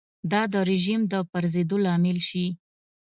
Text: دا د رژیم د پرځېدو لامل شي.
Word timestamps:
دا 0.31 0.41
د 0.53 0.55
رژیم 0.69 1.01
د 1.11 1.13
پرځېدو 1.31 1.77
لامل 1.85 2.17
شي. 2.29 2.45